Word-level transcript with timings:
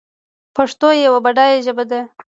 پښتو 0.55 0.87
یوه 1.05 1.19
بډایه 1.25 1.57
ژبه 1.65 1.83
ده. 1.91 2.01